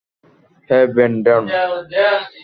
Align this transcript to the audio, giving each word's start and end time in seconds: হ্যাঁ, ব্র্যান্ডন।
হ্যাঁ, 0.69 0.85
ব্র্যান্ডন। 0.87 1.43